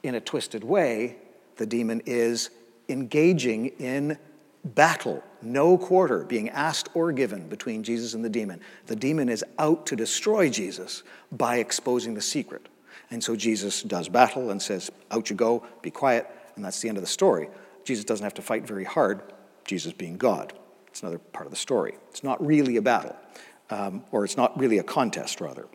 in 0.02 0.16
a 0.16 0.20
twisted 0.20 0.64
way, 0.64 1.16
the 1.56 1.66
demon 1.66 2.02
is 2.04 2.50
engaging 2.88 3.66
in 3.78 4.18
battle, 4.64 5.22
no 5.42 5.78
quarter 5.78 6.24
being 6.24 6.48
asked 6.50 6.88
or 6.94 7.12
given 7.12 7.48
between 7.48 7.82
Jesus 7.82 8.14
and 8.14 8.24
the 8.24 8.30
demon. 8.30 8.60
The 8.86 8.96
demon 8.96 9.28
is 9.28 9.44
out 9.58 9.86
to 9.86 9.96
destroy 9.96 10.50
Jesus 10.50 11.02
by 11.30 11.56
exposing 11.56 12.14
the 12.14 12.20
secret. 12.20 12.68
And 13.10 13.22
so 13.22 13.36
Jesus 13.36 13.82
does 13.82 14.08
battle 14.08 14.50
and 14.50 14.60
says, 14.60 14.90
Out 15.10 15.30
you 15.30 15.36
go, 15.36 15.64
be 15.82 15.90
quiet, 15.90 16.26
and 16.56 16.64
that's 16.64 16.80
the 16.80 16.88
end 16.88 16.98
of 16.98 17.02
the 17.02 17.08
story. 17.08 17.48
Jesus 17.84 18.04
doesn't 18.04 18.24
have 18.24 18.34
to 18.34 18.42
fight 18.42 18.66
very 18.66 18.84
hard, 18.84 19.22
Jesus 19.64 19.92
being 19.92 20.18
God. 20.18 20.52
It's 20.88 21.02
another 21.02 21.18
part 21.18 21.46
of 21.46 21.50
the 21.50 21.56
story. 21.56 21.94
It's 22.10 22.24
not 22.24 22.44
really 22.44 22.76
a 22.76 22.82
battle, 22.82 23.16
um, 23.70 24.04
or 24.10 24.24
it's 24.24 24.36
not 24.36 24.58
really 24.58 24.78
a 24.78 24.82
contest, 24.82 25.40
rather. 25.40 25.66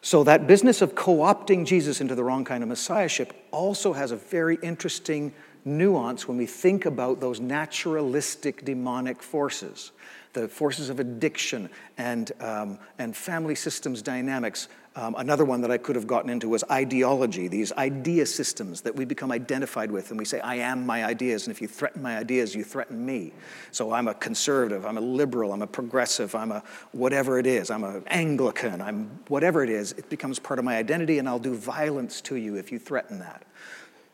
So, 0.00 0.24
that 0.24 0.46
business 0.46 0.80
of 0.80 0.94
co 0.94 1.18
opting 1.18 1.66
Jesus 1.66 2.00
into 2.00 2.14
the 2.14 2.24
wrong 2.24 2.44
kind 2.44 2.62
of 2.62 2.68
messiahship 2.68 3.34
also 3.50 3.92
has 3.92 4.10
a 4.10 4.16
very 4.16 4.58
interesting 4.62 5.34
nuance 5.64 6.28
when 6.28 6.36
we 6.36 6.46
think 6.46 6.86
about 6.86 7.20
those 7.20 7.40
naturalistic 7.40 8.64
demonic 8.64 9.22
forces. 9.22 9.92
the 10.32 10.48
forces 10.48 10.90
of 10.90 11.00
addiction 11.00 11.70
and, 11.96 12.32
um, 12.40 12.78
and 12.98 13.16
family 13.16 13.54
systems 13.54 14.02
dynamics. 14.02 14.68
Um, 14.96 15.14
another 15.18 15.44
one 15.44 15.60
that 15.60 15.70
I 15.70 15.78
could 15.78 15.94
have 15.96 16.06
gotten 16.06 16.28
into 16.28 16.48
was 16.48 16.64
ideology, 16.70 17.46
these 17.46 17.72
idea 17.72 18.26
systems 18.26 18.80
that 18.82 18.94
we 18.94 19.04
become 19.04 19.30
identified 19.30 19.90
with, 19.90 20.10
and 20.10 20.18
we 20.18 20.24
say, 20.24 20.40
I 20.40 20.56
am 20.56 20.84
my 20.84 21.04
ideas, 21.04 21.46
and 21.46 21.54
if 21.54 21.62
you 21.62 21.68
threaten 21.68 22.02
my 22.02 22.18
ideas, 22.18 22.54
you 22.54 22.64
threaten 22.64 23.04
me. 23.04 23.32
So 23.70 23.92
I'm 23.92 24.08
a 24.08 24.14
conservative, 24.14 24.84
I'm 24.84 24.98
a 24.98 25.02
liberal, 25.02 25.52
I'm 25.52 25.62
a 25.62 25.68
progressive, 25.68 26.34
I'm 26.34 26.50
a 26.50 26.62
whatever 26.92 27.38
it 27.38 27.46
is, 27.46 27.70
I'm 27.70 27.84
an 27.84 28.02
Anglican, 28.08 28.80
I'm 28.80 29.20
whatever 29.28 29.62
it 29.62 29.70
is, 29.70 29.92
it 29.92 30.10
becomes 30.10 30.38
part 30.38 30.58
of 30.58 30.64
my 30.64 30.76
identity, 30.76 31.18
and 31.18 31.28
I'll 31.28 31.38
do 31.38 31.54
violence 31.54 32.20
to 32.22 32.34
you 32.36 32.56
if 32.56 32.72
you 32.72 32.78
threaten 32.78 33.20
that. 33.20 33.44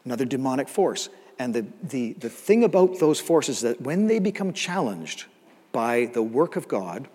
Another 0.04 0.26
demonic 0.26 0.68
force. 0.68 1.08
And 1.38 1.54
the, 1.54 1.66
the, 1.82 2.12
the 2.14 2.30
thing 2.30 2.64
about 2.64 2.98
those 3.00 3.20
forces 3.20 3.60
that 3.62 3.80
when 3.80 4.06
they 4.06 4.18
become 4.18 4.52
challenged, 4.52 5.26
by 5.74 6.06
the 6.06 6.22
work 6.22 6.56
of 6.56 6.68
God. 6.68 7.08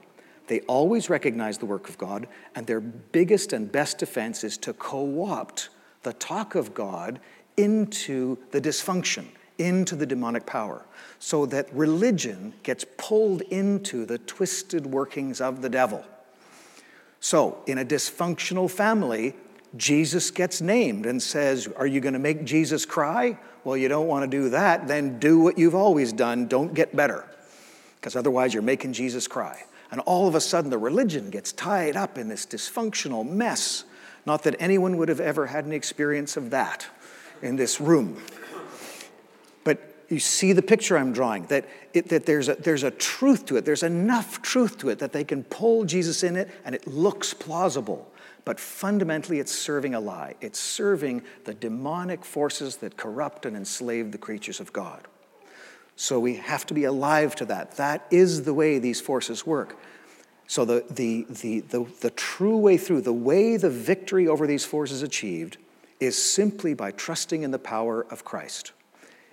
They 0.47 0.59
always 0.61 1.09
recognize 1.09 1.57
the 1.57 1.65
work 1.65 1.89
of 1.89 1.97
God, 1.97 2.27
and 2.53 2.67
their 2.67 2.81
biggest 2.81 3.53
and 3.53 3.71
best 3.71 3.97
defense 3.97 4.43
is 4.43 4.57
to 4.59 4.73
co 4.73 5.23
opt 5.23 5.69
the 6.03 6.13
talk 6.13 6.53
of 6.53 6.75
God 6.75 7.19
into 7.57 8.37
the 8.51 8.59
dysfunction, 8.61 9.25
into 9.57 9.95
the 9.95 10.05
demonic 10.05 10.45
power, 10.45 10.85
so 11.19 11.45
that 11.47 11.73
religion 11.73 12.53
gets 12.63 12.85
pulled 12.97 13.41
into 13.43 14.05
the 14.05 14.17
twisted 14.17 14.85
workings 14.85 15.39
of 15.39 15.61
the 15.61 15.69
devil. 15.69 16.03
So, 17.21 17.59
in 17.65 17.77
a 17.77 17.85
dysfunctional 17.85 18.69
family, 18.69 19.35
Jesus 19.77 20.31
gets 20.31 20.61
named 20.61 21.05
and 21.05 21.21
says, 21.21 21.67
Are 21.77 21.87
you 21.87 22.01
going 22.01 22.13
to 22.13 22.19
make 22.19 22.43
Jesus 22.43 22.85
cry? 22.85 23.37
Well, 23.63 23.77
you 23.77 23.87
don't 23.87 24.07
want 24.07 24.29
to 24.29 24.37
do 24.37 24.49
that. 24.49 24.87
Then 24.87 25.19
do 25.19 25.39
what 25.39 25.57
you've 25.57 25.75
always 25.75 26.11
done. 26.13 26.47
Don't 26.47 26.73
get 26.73 26.95
better 26.95 27.25
because 27.99 28.15
otherwise 28.15 28.53
you're 28.53 28.63
making 28.63 28.93
Jesus 28.93 29.27
cry. 29.27 29.63
And 29.91 30.01
all 30.01 30.27
of 30.27 30.35
a 30.35 30.41
sudden, 30.41 30.69
the 30.69 30.77
religion 30.77 31.29
gets 31.29 31.51
tied 31.51 31.95
up 31.95 32.17
in 32.17 32.29
this 32.29 32.45
dysfunctional 32.45 33.27
mess. 33.27 33.83
Not 34.25 34.43
that 34.43 34.55
anyone 34.59 34.97
would 34.97 35.09
have 35.09 35.19
ever 35.19 35.47
had 35.47 35.65
an 35.65 35.73
experience 35.73 36.37
of 36.37 36.51
that 36.51 36.87
in 37.41 37.55
this 37.55 37.81
room. 37.81 38.21
But 39.63 39.79
you 40.09 40.19
see 40.19 40.53
the 40.53 40.61
picture 40.61 40.97
I'm 40.97 41.11
drawing 41.11 41.45
that, 41.47 41.67
it, 41.93 42.09
that 42.09 42.25
there's, 42.25 42.49
a, 42.49 42.55
there's 42.55 42.83
a 42.83 42.91
truth 42.91 43.45
to 43.47 43.57
it. 43.57 43.65
There's 43.65 43.83
enough 43.83 44.41
truth 44.41 44.77
to 44.79 44.89
it 44.89 44.99
that 44.99 45.11
they 45.11 45.23
can 45.23 45.43
pull 45.43 45.85
Jesus 45.85 46.23
in 46.23 46.35
it 46.35 46.49
and 46.65 46.75
it 46.75 46.87
looks 46.87 47.33
plausible. 47.33 48.08
But 48.45 48.59
fundamentally, 48.59 49.39
it's 49.39 49.51
serving 49.51 49.93
a 49.93 49.99
lie. 49.99 50.35
It's 50.41 50.59
serving 50.59 51.23
the 51.45 51.53
demonic 51.53 52.25
forces 52.25 52.77
that 52.77 52.97
corrupt 52.97 53.45
and 53.45 53.55
enslave 53.55 54.11
the 54.11 54.17
creatures 54.17 54.59
of 54.59 54.73
God. 54.73 55.07
So 55.95 56.19
we 56.19 56.35
have 56.35 56.65
to 56.67 56.73
be 56.73 56.85
alive 56.85 57.35
to 57.35 57.45
that. 57.45 57.77
That 57.77 58.07
is 58.09 58.43
the 58.43 58.53
way 58.53 58.79
these 58.79 59.01
forces 59.01 59.45
work. 59.45 59.77
So 60.47 60.65
the, 60.65 60.85
the, 60.89 61.25
the, 61.29 61.59
the, 61.59 61.85
the 62.01 62.09
true 62.09 62.57
way 62.57 62.77
through, 62.77 63.01
the 63.01 63.13
way 63.13 63.57
the 63.57 63.69
victory 63.69 64.27
over 64.27 64.47
these 64.47 64.65
forces 64.65 65.03
achieved, 65.03 65.57
is 65.99 66.19
simply 66.19 66.73
by 66.73 66.91
trusting 66.91 67.43
in 67.43 67.51
the 67.51 67.59
power 67.59 68.05
of 68.09 68.23
Christ. 68.23 68.71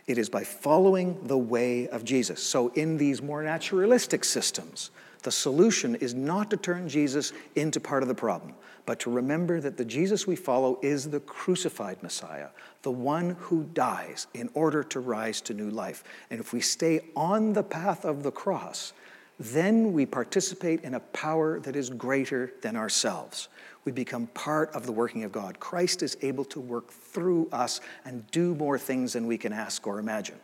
It 0.07 0.19
is 0.19 0.29
by 0.29 0.45
following 0.45 1.19
the 1.25 1.39
way 1.39 1.89
of 1.89 2.05
Jesus. 2.05 2.43
So, 2.43 2.69
in 2.75 2.97
these 2.97 3.21
more 3.21 3.43
naturalistic 3.43 4.25
systems, 4.25 4.91
the 5.23 5.33
solution 5.33 5.97
is 5.97 6.15
not 6.15 6.51
to 6.51 6.57
turn 6.57 6.89
Jesus 6.89 7.33
into 7.57 7.81
part 7.81 8.05
of 8.05 8.09
the 8.09 8.15
problem, 8.15 8.55
but 8.85 9.01
to 9.01 9.11
remember 9.11 9.61
that 9.61 9.77
the 9.77 9.85
Jesus 9.85 10.25
we 10.25 10.37
follow 10.37 10.79
is 10.83 11.11
the 11.11 11.19
crucified 11.19 12.01
Messiah, 12.05 12.51
the 12.83 12.93
one 12.93 13.31
who 13.41 13.65
dies 13.75 14.29
in 14.35 14.49
order 14.55 14.85
to 14.85 15.01
rise 15.01 15.41
to 15.41 15.55
new 15.55 15.71
life. 15.71 16.05
And 16.31 16.39
if 16.39 16.53
we 16.53 16.61
stay 16.61 17.01
on 17.17 17.55
the 17.55 17.65
path 17.65 18.05
of 18.05 18.23
the 18.23 18.31
cross, 18.31 18.93
then 19.39 19.93
we 19.93 20.07
participate 20.07 20.83
in 20.83 20.95
a 20.95 21.01
power 21.01 21.61
that 21.61 21.77
is 21.77 21.91
greater 21.91 22.53
than 22.63 22.77
ourselves. 22.77 23.49
We 23.85 23.93
become 23.93 24.27
part 24.29 24.75
of 24.75 24.87
the 24.87 24.93
working 24.93 25.25
of 25.25 25.33
God. 25.33 25.61
Christ 25.61 26.03
is 26.03 26.17
able 26.23 26.45
to 26.47 26.61
work 26.61 26.91
through 26.91 27.49
us 27.53 27.81
and 28.05 28.29
do 28.31 28.55
more 28.55 28.79
things 28.79 29.13
than 29.13 29.27
we 29.27 29.39
can 29.39 29.53
ask 29.53 29.87
or 29.87 29.99
imagine. 29.99 30.37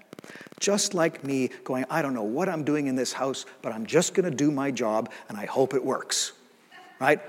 Just 0.60 0.94
like 0.94 1.24
me 1.24 1.50
going, 1.64 1.84
I 1.90 2.02
don't 2.02 2.14
know 2.14 2.22
what 2.22 2.48
I'm 2.48 2.62
doing 2.62 2.86
in 2.86 2.94
this 2.94 3.12
house, 3.12 3.44
but 3.62 3.72
I'm 3.72 3.86
just 3.86 4.14
going 4.14 4.30
to 4.30 4.36
do 4.36 4.50
my 4.50 4.70
job 4.70 5.10
and 5.28 5.36
I 5.36 5.46
hope 5.46 5.74
it 5.74 5.84
works. 5.84 6.32
Right? 7.00 7.20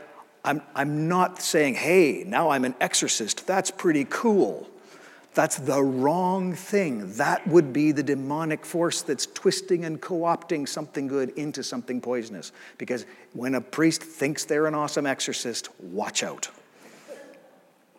I'm, 0.45 0.61
I'm 0.75 1.07
not 1.07 1.41
saying, 1.41 1.75
hey, 1.75 2.23
now 2.27 2.49
I'm 2.49 2.65
an 2.65 2.75
exorcist. 2.79 3.47
That's 3.47 3.71
pretty 3.71 4.05
cool. 4.07 4.69
That's 5.33 5.57
the 5.57 5.81
wrong 5.83 6.53
thing. 6.53 7.13
That 7.15 7.47
would 7.47 7.73
be 7.73 7.91
the 7.91 8.03
demonic 8.03 8.65
force 8.65 9.01
that's 9.01 9.25
twisting 9.25 9.85
and 9.85 9.99
co 9.99 10.19
opting 10.21 10.67
something 10.67 11.07
good 11.07 11.29
into 11.31 11.63
something 11.63 12.01
poisonous. 12.01 12.51
Because 12.77 13.05
when 13.33 13.55
a 13.55 13.61
priest 13.61 14.03
thinks 14.03 14.45
they're 14.45 14.67
an 14.67 14.75
awesome 14.75 15.07
exorcist, 15.07 15.69
watch 15.81 16.21
out. 16.23 16.49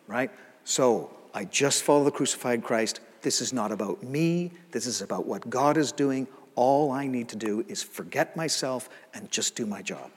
Right? 0.07 0.31
So 0.63 1.09
I 1.33 1.43
just 1.45 1.83
follow 1.83 2.05
the 2.05 2.11
crucified 2.11 2.63
Christ. 2.63 3.01
This 3.21 3.41
is 3.41 3.51
not 3.51 3.71
about 3.71 4.03
me, 4.03 4.51
this 4.71 4.85
is 4.85 5.01
about 5.01 5.25
what 5.25 5.49
God 5.49 5.77
is 5.77 5.91
doing. 5.91 6.27
All 6.55 6.91
I 6.91 7.07
need 7.07 7.27
to 7.29 7.35
do 7.35 7.65
is 7.67 7.83
forget 7.83 8.37
myself 8.37 8.87
and 9.13 9.29
just 9.29 9.55
do 9.55 9.65
my 9.65 9.81
job. 9.81 10.09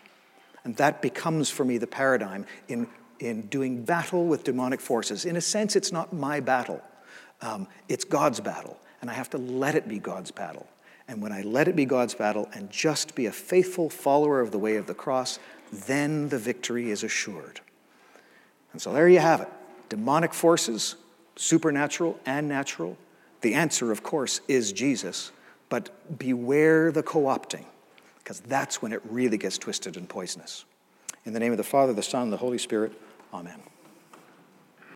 And 0.63 0.77
that 0.77 1.03
becomes 1.03 1.51
for 1.51 1.65
me 1.65 1.79
the 1.79 1.87
paradigm 1.87 2.47
in, 2.69 2.87
in 3.19 3.43
doing 3.49 3.83
battle 3.83 4.27
with 4.27 4.45
demonic 4.45 4.81
forces. 4.81 5.25
In 5.25 5.37
a 5.37 5.41
sense, 5.41 5.75
it's 5.75 5.91
not 5.91 6.13
my 6.13 6.39
battle, 6.39 6.81
um, 7.41 7.69
it's 7.89 8.05
God's 8.05 8.41
battle. 8.41 8.79
And 9.01 9.11
I 9.11 9.15
have 9.15 9.31
to 9.31 9.39
let 9.39 9.75
it 9.75 9.89
be 9.89 9.99
God's 9.99 10.31
battle. 10.31 10.67
And 11.07 11.23
when 11.23 11.33
I 11.33 11.43
let 11.43 11.69
it 11.69 11.77
be 11.77 11.85
God's 11.85 12.15
battle 12.15 12.49
and 12.53 12.71
just 12.71 13.15
be 13.15 13.27
a 13.27 13.33
faithful 13.33 13.89
follower 13.89 14.41
of 14.41 14.51
the 14.51 14.59
way 14.59 14.77
of 14.77 14.87
the 14.87 14.95
cross, 14.95 15.39
then 15.73 16.29
the 16.29 16.39
victory 16.39 16.91
is 16.91 17.03
assured. 17.03 17.61
And 18.73 18.83
so 18.83 18.93
there 18.93 19.09
you 19.09 19.21
have 19.21 19.41
it 19.41 19.49
demonic 19.89 20.35
forces 20.35 20.97
supernatural 21.39 22.19
and 22.27 22.49
natural. 22.49 22.99
The 23.41 23.55
answer, 23.55 23.93
of 23.93 24.03
course, 24.03 24.41
is 24.49 24.73
Jesus, 24.73 25.31
but 25.69 26.19
beware 26.19 26.91
the 26.93 27.03
co 27.03 27.23
opting, 27.23 27.65
because 28.19 28.41
that's 28.41 28.83
when 28.83 28.93
it 28.93 29.01
really 29.09 29.39
gets 29.39 29.57
twisted 29.57 29.97
and 29.97 30.09
poisonous. 30.09 30.65
In 31.25 31.33
the 31.33 31.41
name 31.41 31.53
of 31.53 31.59
the 31.59 31.65
Father, 31.65 31.93
the 31.93 32.03
Son, 32.03 32.25
and 32.25 32.33
the 32.33 32.39
Holy 32.39 32.59
Spirit, 32.59 32.93
amen. 33.33 33.61